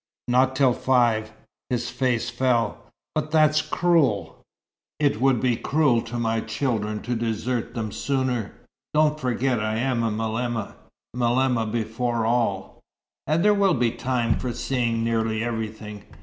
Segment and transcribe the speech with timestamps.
[0.27, 1.31] "Not till five."
[1.69, 2.85] His face fell.
[3.13, 4.41] "But that's cruel!"
[4.99, 8.51] "It would be cruel to my children to desert them sooner.
[8.95, 10.73] Don't forget I am malema
[11.15, 12.81] malema before all.
[13.27, 16.03] And there will be time for seeing nearly everything.